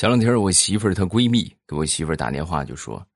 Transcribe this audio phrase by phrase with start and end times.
[0.00, 3.06] 前两天我媳妇儿她闺蜜给我媳妇儿打电话就说：“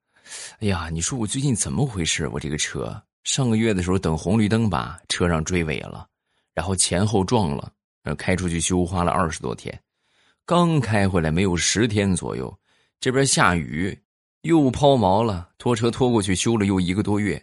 [0.61, 2.29] 哎呀，你说我最近怎么回事？
[2.29, 6.07] 我这个车上个月的时候等红绿灯吧，车上追尾了，
[6.53, 7.73] 然后前后撞了，
[8.19, 9.81] 开出去修花了二十多天，
[10.45, 12.55] 刚开回来没有十天左右，
[13.01, 13.99] 这边下雨
[14.43, 17.43] 又抛锚了，拖车拖过去修了又一个多月，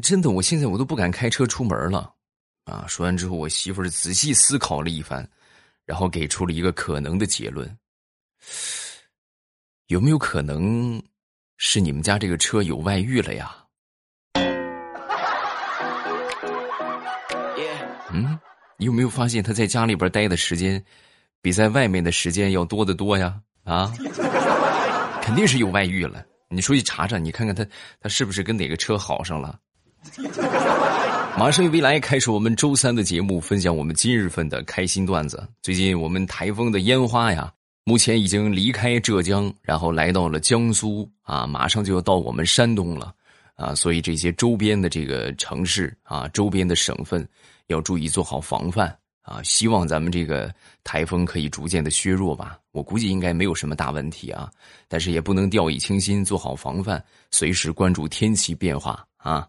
[0.00, 2.14] 真的，我现在我都不敢开车出门了。”
[2.62, 2.84] 啊！
[2.86, 5.28] 说完之后，我媳妇儿仔细思考了一番，
[5.84, 7.68] 然后给出了一个可能的结论。
[9.88, 11.02] 有没有可能
[11.56, 13.56] 是你们家这个车有外遇了呀？
[18.10, 18.38] 嗯，
[18.76, 20.82] 你有没有发现他在家里边待的时间
[21.40, 23.40] 比在外面的时间要多得多呀？
[23.64, 23.92] 啊，
[25.22, 26.24] 肯定是有外遇了。
[26.48, 27.66] 你出去查查，你看看他
[28.00, 29.58] 他是不是跟哪个车好上了？
[31.38, 35.46] 马上与未来开始我们周三的节目，分享我们今日份的开心段子。
[35.62, 37.52] 最近我们台风的烟花呀。
[37.88, 43.14] 目前已经离开浙江，然后来到了江苏啊，马上就要到我们山东了
[43.54, 47.26] 啊，所以这些周边的这个城市啊，周边的省份
[47.68, 49.42] 要注意做好防范啊。
[49.42, 54.50] 希望咱们这个台风可以逐渐的削弱吧，我估计应该没有什么大问题啊，
[54.86, 59.48] 但是也不能掉以轻心，做好防范，随时关注天气变化啊。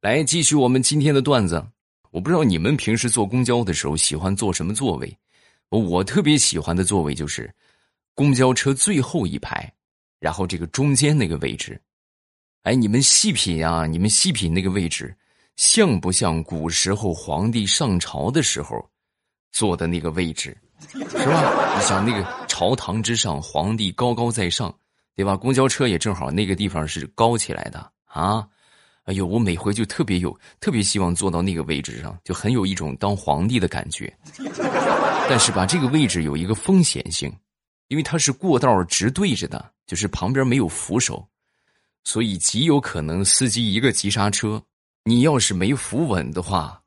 [0.00, 1.64] 来继续我们今天的段子，
[2.10, 5.16] 我不知道你们平时坐公交的时候喜欢坐什么座位，
[5.68, 7.48] 我特别喜欢的座位就是。
[8.18, 9.72] 公交车最后一排，
[10.18, 11.80] 然后这个中间那个位置，
[12.64, 15.16] 哎，你们细品啊，你们细品那个位置，
[15.54, 18.84] 像不像古时候皇帝上朝的时候
[19.52, 20.58] 坐的那个位置，
[20.90, 21.76] 是吧？
[21.78, 24.76] 你想那个朝堂之上，皇帝高高在上，
[25.14, 25.36] 对吧？
[25.36, 28.44] 公交车也正好那个地方是高起来的啊！
[29.04, 34.12] 哎呦，我每回就特别有，特别希望坐到那个位置上，就很有一种当皇帝的感觉。
[35.30, 37.32] 但是吧，这个位置有一个风险性。
[37.88, 41.26] 因为它是过道直对着的，就是旁边没有扶手，
[42.04, 44.62] 所以极有可能司机一个急刹车，
[45.04, 46.82] 你要是没扶稳的话，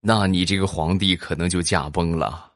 [0.00, 2.52] 那你这个皇帝可能就驾崩了。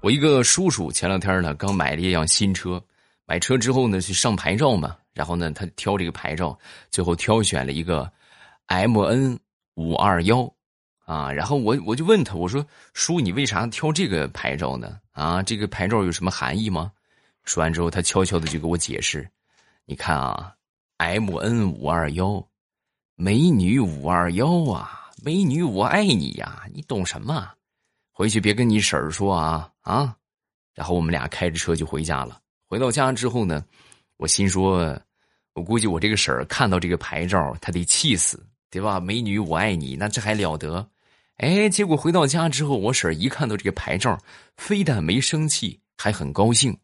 [0.00, 2.82] 我一个叔叔前两天呢刚买了一辆新车，
[3.24, 6.58] 买车之后呢去上牌照嘛，然后呢他挑这个牌照，
[6.90, 8.10] 最后挑选了一个
[8.66, 9.38] M N。
[9.74, 10.52] 五二幺，
[11.04, 15.00] 啊，然后我我就问他，我说叔，你为啥挑这个牌照呢？
[15.12, 16.92] 啊，这个牌照有什么含义吗？
[17.44, 19.28] 说完之后，他悄悄的就给我解释，
[19.84, 20.54] 你看啊
[20.98, 22.46] ，M N 五二幺，
[23.16, 27.50] 美女五二幺啊，美女我爱你呀，你懂什么？
[28.12, 30.14] 回去别跟你婶儿说啊啊！
[30.74, 32.38] 然后我们俩开着车就回家了。
[32.66, 33.64] 回到家之后呢，
[34.18, 34.98] 我心说，
[35.54, 38.44] 我估计我这个婶儿看到这个牌照，她得气死。
[38.72, 40.88] 对吧，美女我爱你，那这还了得？
[41.36, 44.18] 哎，结果回到家之后，我婶一看到这个牌照，
[44.56, 46.74] 非但没生气，还很高兴，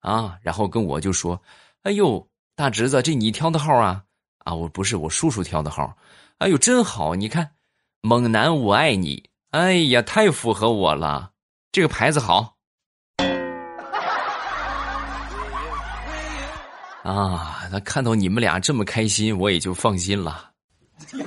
[0.00, 1.38] 啊，然后跟我就说
[1.84, 4.04] ：“哎呦，大侄子，这你挑的号啊？
[4.38, 5.94] 啊，我不是我叔叔挑的号。
[6.38, 7.50] 哎呦，真好，你看，
[8.00, 11.32] 猛男我爱你，哎呀，太符合我了，
[11.72, 12.56] 这个牌子好。
[17.02, 20.52] 啊，那看到你们俩这么开心，我也就放心了。”
[21.04, 21.20] 说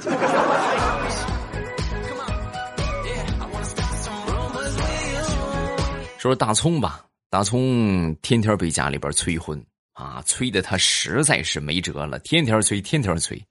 [6.19, 13.41] 说大葱吧，大葱天天被家里边催婚啊，催的他实在是没辙了，天天催，天天催。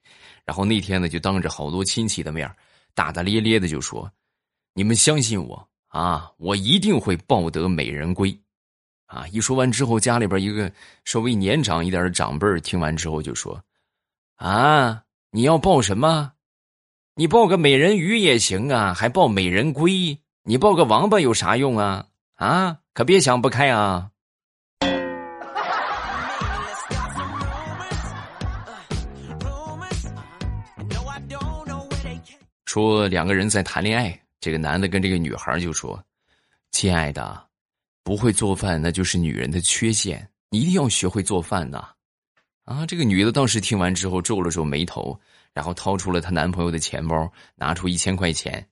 [0.45, 2.51] 然后那天呢，就当着好多亲戚的面，
[2.95, 4.11] 大大咧咧的就说
[4.75, 8.37] ：“你们相信我啊，我一定会抱得美人归。”
[9.07, 10.71] 啊，一说完之后，家里边一个
[11.05, 13.61] 稍微年长一点的长辈听完之后就说
[14.37, 15.03] ：“啊。”
[15.37, 16.33] 你要抱什么？
[17.15, 20.19] 你抱个美人鱼也行啊，还抱美人龟？
[20.45, 22.07] 你抱个王八有啥用啊？
[22.37, 24.11] 啊，可别想不开啊！
[32.65, 36.03] 说两个人在谈恋爱，这个男的跟这个女孩就说
[36.73, 37.47] ：“亲爱的，
[38.03, 41.91] 不会做饭那就是女人的缺陷，你一定要学会做饭呐。”，
[42.67, 45.19] 啊这个女的当时听完之后皱了皱眉头，
[45.55, 48.69] 然后掏出了她男朋友的钱包，拿出一千块钱。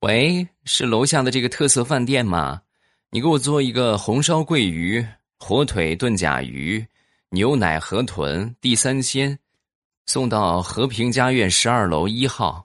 [0.00, 2.62] 喂，是楼下的这个特色饭店吗？
[3.10, 5.04] 你给我做一个红烧桂鱼、
[5.38, 6.86] 火腿炖甲鱼、
[7.30, 9.36] 牛奶河豚、地三鲜，
[10.06, 12.64] 送到和平家苑十二楼一号。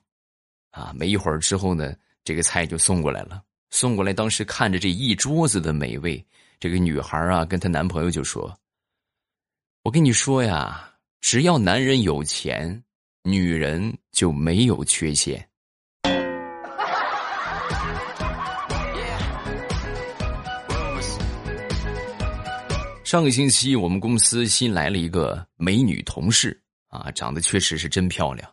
[0.69, 1.93] 啊，没一会儿之后呢，
[2.23, 3.41] 这个菜就送过来了。
[3.71, 6.23] 送过来，当时看着这一桌子的美味，
[6.59, 8.55] 这个女孩啊，跟她男朋友就说。
[9.85, 10.91] 我跟你说呀
[11.21, 12.83] 只要男人有钱
[13.23, 15.47] 女人就没有缺陷。
[23.05, 28.51] 上个星期我们公司新来了一个美女同事啊长得确实是真漂亮。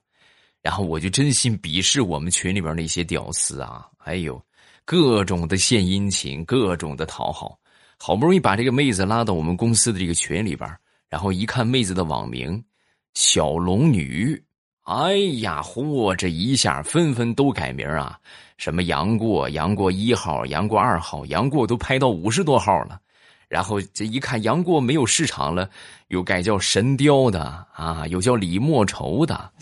[0.61, 4.38] 然后我就真心鄙视我们群里边那些屌丝啊还有
[4.84, 7.58] 各种的献殷勤各种的讨好。
[7.99, 10.69] 好不容易把这个妹子拉到我们公司的这个群里边
[11.12, 12.64] 然后一看妹子的网名
[13.12, 14.43] “小龙女”，
[14.85, 18.19] 哎呀，嚯，这一下纷纷都改名啊，
[18.56, 22.99] 什么杨过、杨过一号、杨过二号，杨过都拍到五十多号了。
[23.47, 25.69] 然后这一看杨过没有市场了，
[26.09, 27.43] 又改叫神雕的
[27.75, 29.53] 啊，又叫李莫愁的，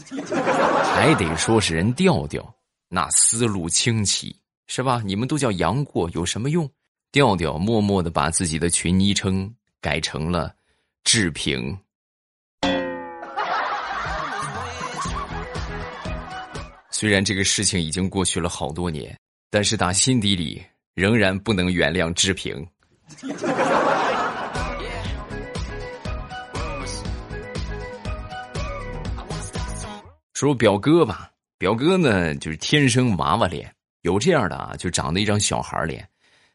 [0.94, 2.48] 还得说是人调调，
[2.88, 4.36] 那思路清奇
[4.68, 5.02] 是吧？
[5.04, 6.70] 你们都叫杨过有什么用？
[7.10, 10.54] 调调默默的把自己的群昵称改成了
[11.04, 11.76] 志平。
[16.90, 19.18] 虽然这个事情已经过去了好多年，
[19.50, 20.62] 但是打心底里
[20.94, 22.66] 仍然不能原谅志平。
[30.34, 36.06] 说表哥吧，表哥呢就是天生娃娃脸，有这样的啊，就长得一张小孩脸，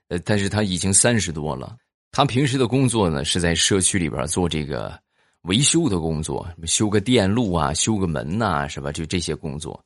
[0.10, 1.76] 呃，但是他已经三十多了。
[2.16, 4.98] 他平时的工作呢是在社区里边做这个
[5.42, 8.90] 维修的工作，修个电路啊，修个门呐，是吧？
[8.90, 9.78] 就这些工作。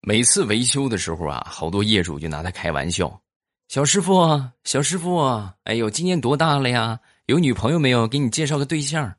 [0.00, 3.20] 每次维修的时候啊，好多业主就拿他开玩笑
[3.68, 5.18] ：“小师傅，小师傅，
[5.64, 6.98] 哎呦，今年多大了呀？
[7.26, 8.08] 有女朋友没有？
[8.08, 9.14] 给你介绍个对象。”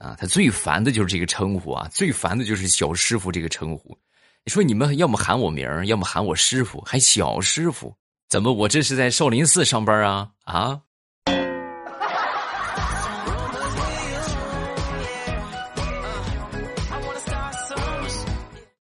[0.00, 3.94] 啊，他最烦的就是这个称呼啊，最烦的就是小师傅这个称呼。
[4.46, 7.94] 你说你们要么喊我名儿，要么喊我师傅，还小师傅，
[8.30, 10.30] 怎么我这是在少林寺上班啊？
[10.44, 10.80] 啊！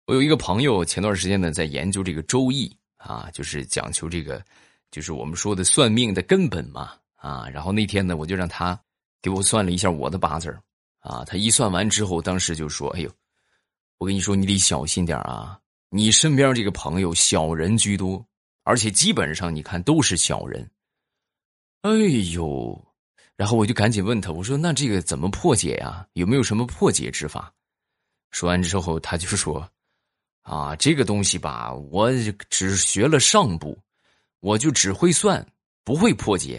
[0.06, 2.68] 我有一个朋友，前段时间呢在研究这个《周易》
[3.04, 4.40] 啊，就是讲求这个，
[4.92, 7.48] 就是我们说的算命的根本嘛啊。
[7.48, 8.80] 然后那天呢，我就让他
[9.20, 10.56] 给我算了一下我的八字。
[11.00, 13.10] 啊，他一算完之后，当时就说：“哎呦，
[13.98, 15.58] 我跟你说，你得小心点啊！
[15.88, 18.24] 你身边这个朋友小人居多，
[18.62, 20.68] 而且基本上你看都是小人。”
[21.82, 21.90] 哎
[22.32, 22.80] 呦，
[23.36, 26.06] 然后我就赶紧问他：“我说那这个怎么破解呀？
[26.12, 27.52] 有没有什么破解之法？”
[28.30, 29.68] 说完之后，他就说
[30.46, 32.08] ：“啊，这个东西吧，我
[32.48, 33.76] 只学了上部，
[34.38, 35.44] 我就只会算，
[35.82, 36.58] 不会破解。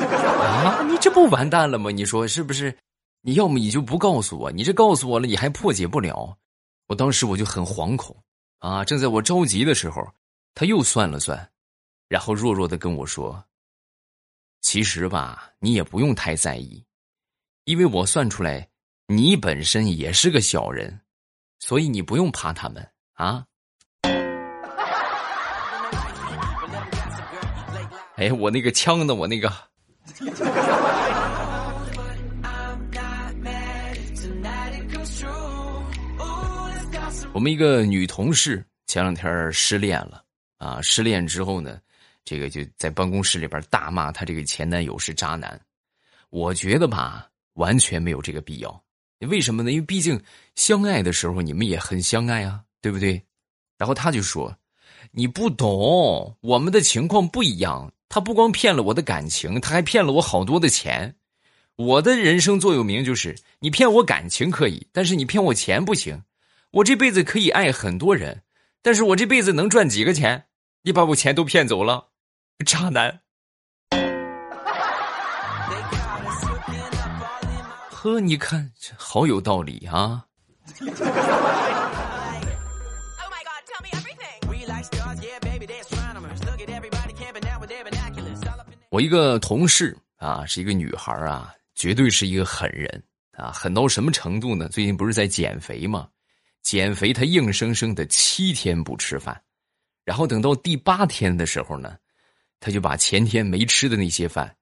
[0.00, 1.92] 啊，你这不完蛋了吗？
[1.92, 2.76] 你说是不是？”
[3.22, 6.34] 你要么你就不告诉我，你这告诉我了，你还破解不了。
[6.86, 8.16] 我当时我就很惶恐
[8.60, 8.82] 啊！
[8.82, 10.02] 正在我着急的时候，
[10.54, 11.50] 他又算了算，
[12.08, 13.44] 然后弱弱的跟我说
[14.62, 16.82] ：“其实吧，你也不用太在意，
[17.64, 18.66] 因为我算出来
[19.06, 20.98] 你本身也是个小人，
[21.58, 22.89] 所以你不用怕他们
[23.20, 23.44] 啊。”
[28.16, 29.14] 哎，我那个枪呢？
[29.14, 29.52] 我那个。
[37.32, 40.22] 我们一个女同事前两天失恋了
[40.58, 40.82] 啊！
[40.82, 41.80] 失恋之后呢，
[42.24, 45.58] 这个就在办公室里边大骂她这个前男友是渣男。
[46.28, 48.84] 我觉得吧，完全没有这个必要。
[49.20, 49.70] 为什么呢？
[49.70, 50.20] 因为毕竟
[50.56, 53.22] 相爱的时候你们也很相爱啊，对不对？
[53.78, 54.56] 然后他就说
[55.12, 57.92] ：“你不懂，我们的情况不一样。
[58.08, 61.16] 他不光骗了我的感情，他还骗了我好多的钱。
[61.76, 66.22] 我的人生座右铭就是：你骗我感情可以，但是你骗我钱不行。”
[66.72, 68.42] 我这辈子可以爱很多人，
[68.80, 70.44] 但是我这辈子能赚几个钱？
[70.82, 72.10] 你把我钱都骗走了，
[72.64, 73.20] 渣男！
[77.90, 80.26] 呵，你看，好有道理啊！
[88.90, 94.68] 我一个同事啊，是一个女孩啊，绝对是一个狠人啊，狠到什么程度呢？
[94.68, 96.08] 最近不是在减肥吗？
[96.62, 99.40] 减肥，她硬生生的七天不吃饭，
[100.04, 101.96] 然后等到第八天的时候呢，
[102.58, 104.52] 他就把前天没吃的那些饭，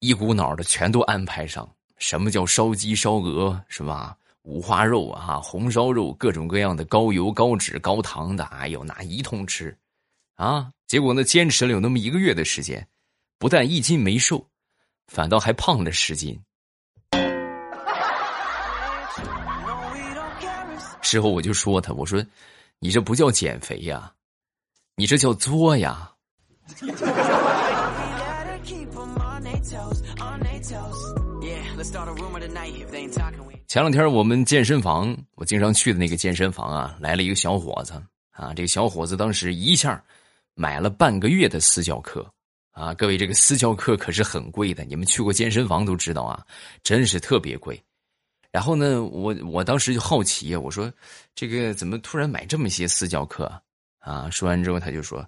[0.00, 1.66] 一股脑的全都安排上。
[1.96, 4.14] 什么叫烧鸡、烧鹅，是吧？
[4.42, 9.74] 五花肉啊，红烧肉，各种各样的高油、高脂、高糖的，哎呦，那一通吃，
[10.34, 10.70] 啊！
[10.86, 12.86] 结果呢，坚持了有那么一个月的时间，
[13.44, 14.48] 不但一斤没瘦，
[15.06, 16.40] 反倒还胖了十斤。
[21.02, 22.24] 之后我就说他，我说，
[22.78, 24.10] 你这不叫减肥呀，
[24.96, 26.10] 你这叫作呀。
[33.66, 37.92] 前两天我们健身房，我经常去的那个健身房啊，来了一个小伙子
[38.30, 40.02] 啊，这个小伙子当时一下
[40.54, 42.26] 买了半个月的私教课
[42.74, 46.44] 啊，各位，这个私教课可是很贵的，你们去过健身房都知道啊，
[46.82, 47.80] 真是特别贵。
[48.50, 50.92] 然后呢，我我当时就好奇，我说
[51.36, 53.44] 这个怎么突然买这么些私教课
[54.00, 54.28] 啊？
[54.28, 55.24] 说完之后，他就说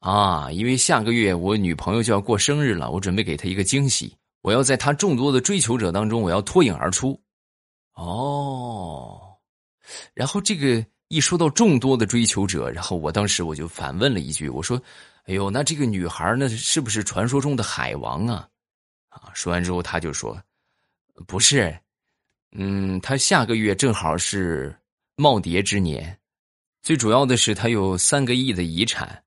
[0.00, 7.18] 啊，因为下个月我女朋友就要过生日了，我准备给她一个惊喜，我要在她众多的追求者当中，我要脱颖而出。
[7.94, 9.18] 哦，
[10.12, 10.84] 然后这个。
[11.08, 14.76] 一说到众多的追求者，然后我当时我就反问了一句：“我说，
[15.26, 18.48] 哎呦，那这个女孩呢是不是传说中的海王啊？”
[19.10, 20.40] 啊，说完之后他就说
[21.26, 21.76] ：“不是，
[22.52, 24.76] 嗯，他下个月正好是
[25.16, 26.16] 耄耋之年，
[26.82, 29.24] 最主要的是他有三个亿的遗产，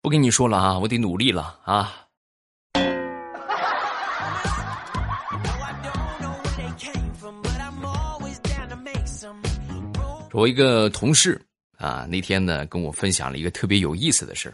[0.00, 1.98] 不跟你说了啊，我得努力了啊。”
[10.32, 11.40] 我一个同事
[11.76, 14.52] 啊，那天呢跟我分享了一个特别有意思的事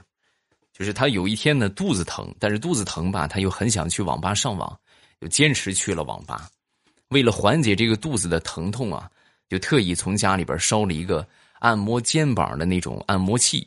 [0.79, 4.79] 就是他有一天呢肚子疼，但是肚子疼吧，他又很想去网吧上网，
[5.21, 6.49] 就坚持去了网吧。
[7.09, 9.11] 为了缓解这个肚子的疼痛啊，
[9.49, 11.27] 就特意从家里边烧了一个
[11.59, 13.67] 按摩肩膀的那种按摩器。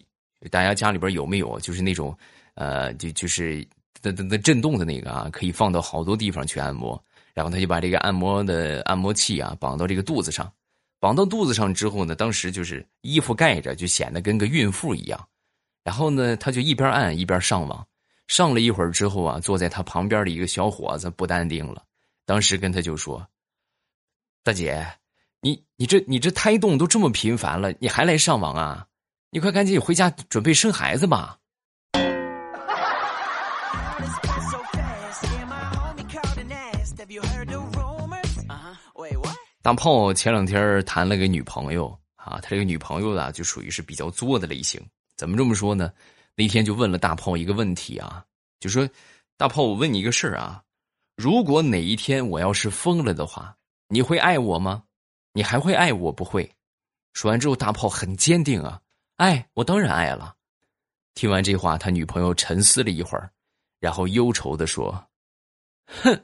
[0.50, 1.60] 大家家里边有没有？
[1.60, 2.18] 就是那种
[2.53, 3.68] 呃，就就是
[4.01, 6.98] 的的的震动的那个啊，可以放到好多地方去按摩。
[7.34, 10.50] 然后他就把这个按摩的按摩器啊绑到这个肚子上。
[11.00, 15.27] 绑到肚子上之后呢，当时就是衣服盖着，就显得跟个孕妇一样。
[15.84, 17.86] 然后呢，他就一边按一边上网。
[18.28, 21.84] 上了一会儿之后啊，坐在他旁边的一个小伙子不淡定了，
[22.26, 23.28] 当时跟他就说
[24.42, 24.88] ：“大姐，
[25.42, 28.88] 你你这你这胎动都这么频繁了，你还来上网啊？
[29.32, 31.38] 你快赶紧回家准备生孩子吧。”
[39.62, 44.82] 大炮前两天谈了个女朋友啊，他这个女朋友呢就属于是比较作的类型。
[45.22, 45.94] 怎么这么说呢？
[46.34, 48.25] 那天就问了大炮一个问题啊，
[48.60, 48.90] 就说
[49.38, 50.63] ：“大炮，我问你一个事儿啊，
[51.16, 53.56] 如果哪一天我要是疯了的话，
[53.88, 54.82] 你会爱我吗？
[55.34, 56.51] 你还会爱我不会？”
[57.13, 58.82] 说完之后，大炮很坚定啊，
[59.18, 60.34] 爱我当然爱了。
[61.13, 63.30] 听完这话，他女朋友沉思了一会儿，
[63.80, 65.06] 然后忧愁的说
[65.86, 66.20] ：“哼。”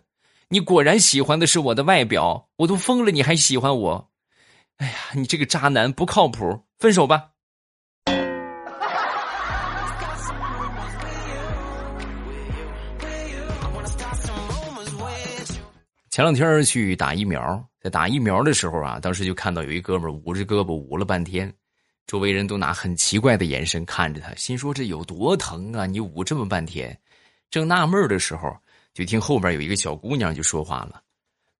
[0.49, 4.09] 你果然喜欢的是我的外表，我都疯了，你还喜欢我？
[4.77, 7.33] 哎呀，你这个渣男不靠谱，分手吧。
[16.17, 21.53] 前两天去打疫苗，在打疫苗的时候啊，当时就看到有一哥们捂着胳膊捂了半天，
[22.07, 25.85] 周围人都拿很奇怪的眼神看着他，心说这有多疼啊？
[25.85, 26.97] 你捂这么半天，
[27.51, 28.51] 正纳闷的时候。
[28.95, 31.03] 就听后边有一个小姑娘就说话了：“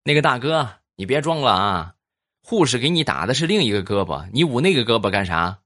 [0.02, 1.94] 那个大哥，你别装了啊！
[2.42, 5.56] 护士给你打的是另一个胳膊，你捂那个胳膊干啥？”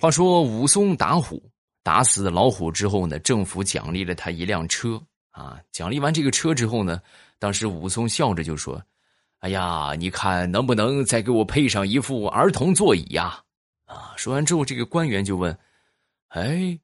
[0.00, 1.42] 话说武松打虎，
[1.82, 5.00] 打死老虎之后呢，政府奖励了他一辆车
[5.30, 5.58] 啊！
[5.72, 7.00] 奖励完这个车之后呢，
[7.38, 8.80] 当时武松笑着就说。
[9.40, 13.40] 哎呀，你看能不能再给我配上一副儿童座椅呀？
[13.86, 14.12] 啊！
[14.16, 15.56] 说完之后，这个官员就问
[16.30, 16.76] ：“哎，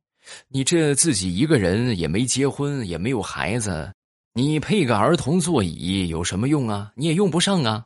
[0.47, 3.93] 你这自己一个人也没结婚，也没有孩子，
[4.35, 6.93] 你配个儿童座椅有什么用啊？
[6.95, 7.85] 你也用不上啊！”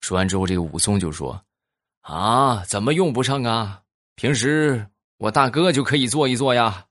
[0.00, 1.42] 说完之后，这个武松就说
[2.02, 3.80] ：“啊，怎么用不上啊？
[4.22, 4.86] 平时
[5.18, 6.86] 我大哥就可以坐一坐呀。”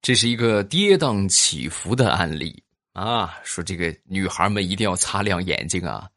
[0.00, 3.38] 这是一个跌宕起伏的案例啊！
[3.44, 6.08] 说这个女孩们一定要擦亮眼睛啊！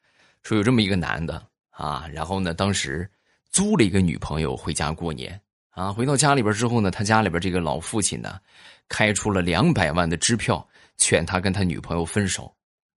[0.41, 3.05] 说有这么一个男的啊，然后呢，当时
[3.49, 5.37] 租了一个女朋友回家过年
[5.71, 5.91] 啊。
[5.91, 8.39] 回到家里边之后呢，他家里边这个老父亲呢，
[8.87, 10.65] 开出了两百万的支票，
[10.95, 12.53] 劝他跟他女朋友分手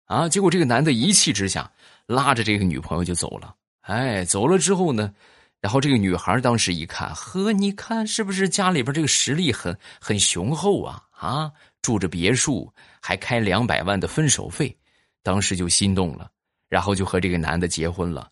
[0.07, 0.27] 啊。
[0.27, 1.71] 结果这个男的一气之下，
[2.07, 3.55] 拉着这个女朋友就走了。
[3.81, 5.13] 哎，走了之后呢？
[5.59, 11.01] 然后这个女孩当时一看，呵，你看是不是家里边这个实力很很雄厚啊？
[11.11, 12.71] 啊，住着别墅，
[13.01, 14.77] 还开两百万的分手费，
[15.23, 16.29] 当时就心动了，
[16.69, 18.29] 然后就和这个男的结婚了。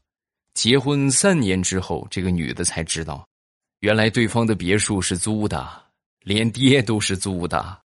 [0.54, 3.28] 结婚三年之后，这个女的才知道，
[3.80, 5.68] 原来对方的别墅是租的，
[6.22, 7.85] 连爹都是租的。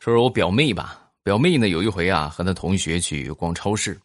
[0.00, 1.12] 说说我表妹吧。
[1.22, 4.00] 表妹呢，有一回啊，和她同学去逛超市，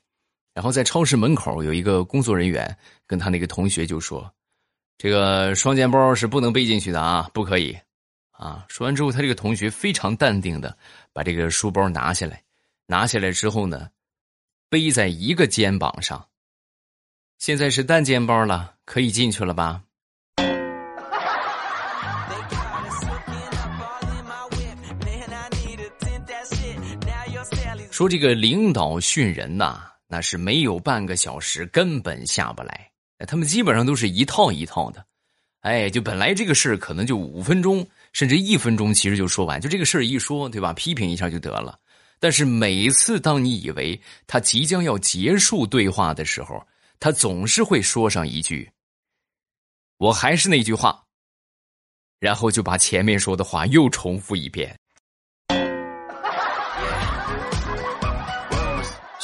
[0.54, 4.30] 然后在超市门口有一个工作人员跟她那个同学就说
[5.00, 7.76] ：“这个双肩包是不能背进去的啊，不可以。”
[8.38, 10.78] 啊，说完之后，他这个同学非常淡定的
[11.14, 12.44] 把这个书包拿下来，
[12.86, 13.90] 拿下来之后呢，
[14.70, 16.28] 背在一个肩膀上。
[17.38, 19.85] 现在是单肩包了，可以进去了吧？
[27.96, 32.92] 说这个领导训人呐，那是没有半个小时根本下不来。
[33.26, 35.06] 他们基本上都是一套一套的，
[35.62, 40.74] 哎，就本来这个事儿可能就五分钟甚至一分钟，其实就说完，就这个事儿一说，对吧？
[40.74, 41.80] 批评一下就得了。
[42.20, 43.98] 但是每次当你以为
[44.28, 46.62] 他即将要结束对话的时候，
[47.00, 48.70] 他总是会说上一句
[50.00, 51.02] ：“我还是那句话。”
[52.20, 54.78] 然后就把前面说的话又重复一遍，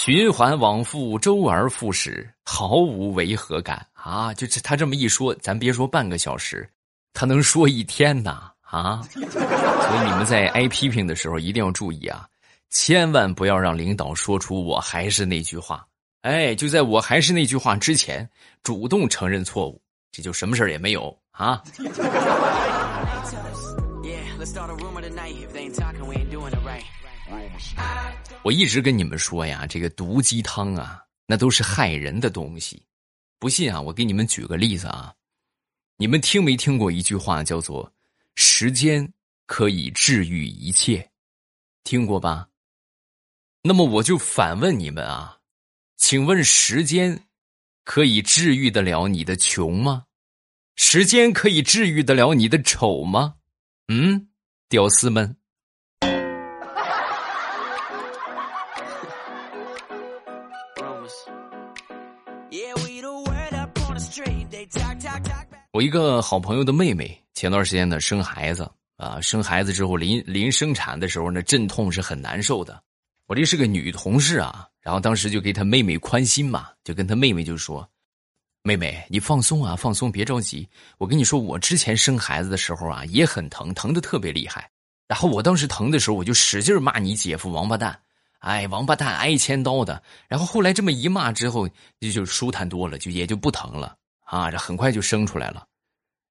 [0.03, 4.33] 循环往复，周而复始，毫无违和感啊！
[4.33, 6.67] 就是他这么一说，咱别说半个小时，
[7.13, 9.07] 他能说一天呐啊！
[9.13, 12.27] 所以你们在挨批评的时候一定要注意啊，
[12.71, 15.85] 千万不要让领导说出“我还是那句话”。
[16.23, 18.27] 哎，就在我还是那句话之前，
[18.63, 19.79] 主动承认错误，
[20.11, 21.61] 这就什么事也没有啊。
[28.43, 32.83] 我一直跟你们说呀，这个毒鸡汤啊，那都是害人的东西。
[33.39, 35.13] 不信啊，我给你们举个例子啊，
[35.97, 37.91] 你们听没听过一句话叫做
[38.35, 39.11] “时间
[39.45, 41.09] 可以治愈一切”，
[41.83, 42.47] 听过吧？
[43.63, 45.37] 那么我就反问你们啊。
[45.97, 47.27] 请问时间
[47.83, 50.05] 可以治愈得了你的穷吗？
[50.75, 53.35] 时间可以治愈得了你的丑吗？
[53.87, 54.29] 嗯，
[54.67, 55.37] 屌丝们。
[65.81, 72.81] 一个好朋友的妹妹，前段时间呢生孩子啊，生孩子之后临临生产的时候呢，阵痛是很难受的。
[73.27, 74.67] 我这是个女同事啊。
[74.81, 77.87] 然后当时就给她妹妹宽心嘛，就跟她妹妹就说
[78.63, 80.67] ：“妹妹，你放松啊，放松，别着急。
[80.97, 84.67] 我跟你说，我之前生孩子的时候啊，也很疼，疼的特别厉害。
[85.07, 87.95] 然后我当时疼的时候，我就使劲骂你姐夫王八蛋，
[88.39, 90.01] 哎，王八蛋，挨千刀的。
[90.27, 95.63] 然后后来这么一骂之后，就就舒坦多了，就也就不疼了啊，这很快就生出来了。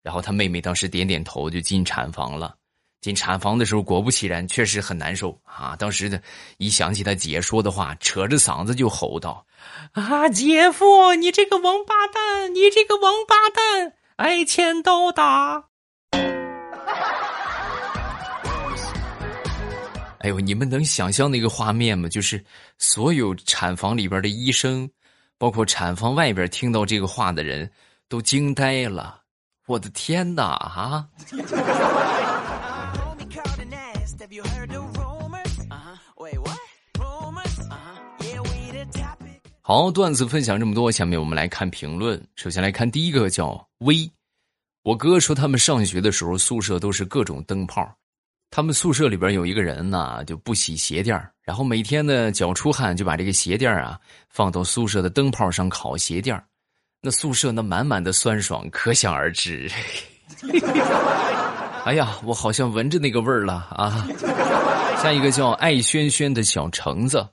[0.02, 2.54] 然后他妹妹当时点点头，就进产房了。”
[3.00, 5.74] 进产房的时候，果不其然，确实很难受啊！
[5.74, 6.20] 当时呢，
[6.58, 9.46] 一想起他姐说的话，扯着嗓子就吼道
[9.92, 15.64] ：“啊，姐夫，你这个王八蛋，你这个王八蛋，挨千刀打！”
[20.20, 22.06] 哎呦，你们能想象那个画面吗？
[22.06, 22.44] 就是
[22.76, 24.90] 所有产房里边的医生，
[25.38, 27.72] 包括产房外边听到这个话的人
[28.10, 29.19] 都惊呆了。
[29.66, 30.42] 我的天哪！
[30.44, 31.08] 啊！
[39.60, 42.20] 好，段子分享这么多，下面我们来看评论。
[42.34, 44.10] 首先来看第一个，叫威。
[44.82, 47.88] 我哥说他们上学的时候宿舍都是各种灯泡，
[48.50, 56.42] 他们宿舍里边有一个人呢就不洗鞋垫然后每天呢脚出汗就把这个鞋垫啊放到宿舍的灯泡上烤鞋垫
[57.02, 59.70] 那宿舍那满满的酸爽可想而知。
[61.84, 64.06] 哎呀，我好像闻着那个味儿了啊！
[65.02, 67.26] 下一个叫爱轩轩的小橙子。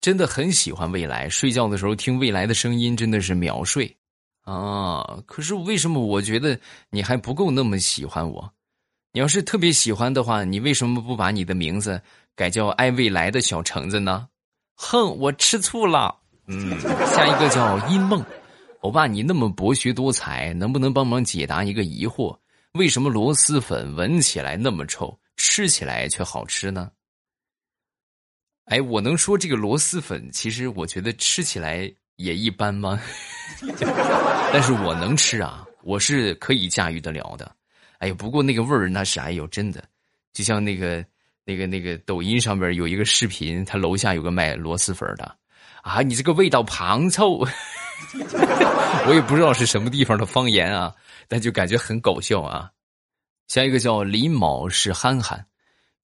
[0.00, 3.96] 真的很喜欢未来，睡觉的时候听未来的声音真的是秒睡，
[4.44, 5.18] 啊！
[5.26, 6.56] 可是为什么我觉得
[6.90, 8.52] 你还不够那么喜欢我？
[9.12, 12.00] 你要是特别喜欢的话，你为什么不把你的名字
[12.36, 14.28] 改叫爱未来的小橙子呢？
[14.76, 16.14] 哼，我吃醋了。
[16.46, 16.78] 嗯，
[17.12, 18.24] 下一个叫阴梦，
[18.80, 22.38] 欧巴，你那么博学多才，能不能帮忙解答一个疑惑？
[22.72, 26.90] 为什么螺蛳粉闻起来那么臭，吃起来却好吃呢？
[28.66, 33.00] 哎，我能说这个螺蛳粉，其实我觉得吃起来也一般吗？
[34.52, 37.50] 但是我能吃啊，我是可以驾驭得了的。
[37.98, 39.82] 哎，不过那个味儿那是哎呦，真的，
[40.32, 41.04] 就像那个
[41.44, 45.36] 那个那个抖音上边有一个视频，他楼下有个卖螺蛳粉的，
[45.82, 47.44] 啊，你这个味道旁臭，
[49.06, 50.94] 我也不知道是什么地方的方言啊，
[51.26, 52.70] 但就感觉很搞笑啊。
[53.46, 55.46] 下一个叫李某是憨憨。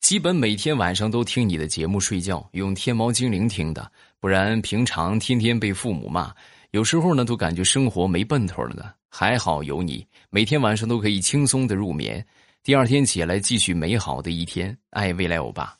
[0.00, 6.30] 基本每天晚上都听你的节目睡觉，用天猫精灵听的，不然平常天天被父母骂，
[6.72, 8.92] 有时候呢都感觉生活没奔头了呢。
[9.08, 12.26] 还好有你，每天晚上都可以轻松的入眠，
[12.62, 14.76] 第二天起来继续美好的一天。
[14.90, 15.74] 爱未来欧巴，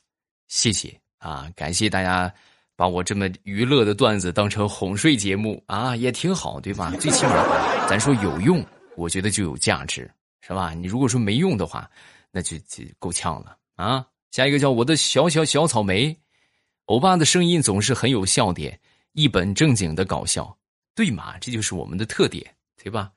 [0.49, 2.33] 谢谢啊，感谢大家
[2.77, 6.93] 把我这么娱乐的段子当成哄睡节目啊，也挺好，对吧？
[6.99, 8.65] 最起码咱说有用，
[8.97, 10.11] 我觉得就有价值，
[10.41, 10.75] 是吧？
[10.75, 11.89] 你如果说没用的话，
[12.31, 14.05] 那就就够呛了啊。
[14.31, 16.17] 下一个叫我的小小小草莓，
[16.87, 18.79] 欧巴的声音总是很有笑点，
[19.13, 20.57] 一本正经的搞笑。
[20.97, 21.37] 对嘛？
[21.41, 22.45] 这就是我们的特点，
[22.83, 23.11] 对吧？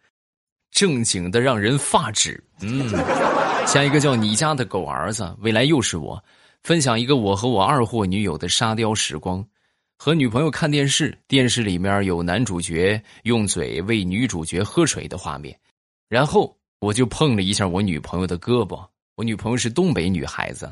[0.72, 2.44] 正经的让人发指。
[2.60, 2.90] 嗯，
[3.68, 6.24] 下一个叫你家的狗儿子，未来又是我，
[6.68, 9.42] 分享一个我和我二货女友的沙雕时光。
[9.98, 15.58] 和女朋友看电视，电视里面有男主角用嘴喂女主角喝水的画面，
[16.10, 18.86] 然后我就碰了一下我女朋友的胳膊。
[19.16, 20.70] 我女朋友是东北女孩子，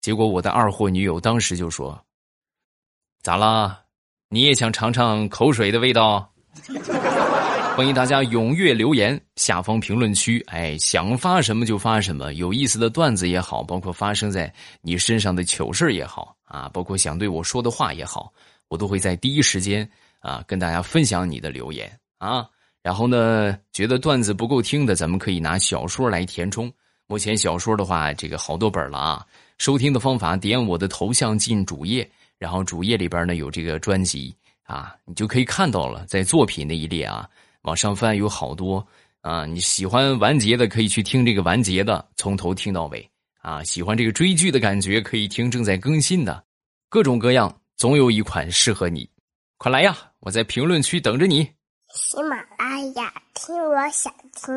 [0.00, 1.96] 结果我的二货女友当时就说
[3.22, 3.80] ：“咋啦？
[4.30, 6.28] 你也想尝尝口水的味道？”
[7.80, 18.30] 欢迎大家踊跃留言，下方评论区，哎，想发什么就发什么，有意思的段子也好，包括发生在你身上的糗事也好啊，包括想对我说的话也好。
[18.68, 22.46] 我都会在第一时间啊跟大家分享你的留言啊，
[22.82, 26.70] 然后呢，觉得段子不够听的，咱们可以拿小说来填充。
[27.06, 29.26] 目前小说的话，这个好多本了啊。
[29.56, 37.26] 收听的方法，点我的头像进主页，然后主页里边呢有这个专辑啊，你就可以看到了，在作品那一列啊，
[37.62, 38.86] 往上翻有好多
[39.20, 39.46] 啊。
[39.46, 43.08] 你喜欢完结的，可以去听这个完结的，从头听到尾
[43.40, 43.62] 啊。
[43.64, 46.44] 喜欢这个追剧的感觉，可以听正在更新的，
[46.88, 47.60] 各种各样。
[47.76, 49.08] 总有一款适合你，
[49.56, 49.96] 快来呀！
[50.18, 51.44] 我在评论区等着你。
[51.94, 54.54] 喜马拉雅，听我想听。